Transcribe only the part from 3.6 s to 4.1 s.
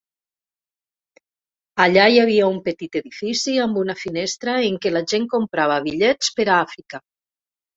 amb una